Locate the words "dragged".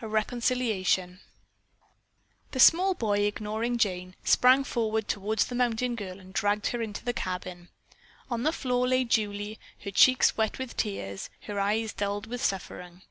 6.32-6.68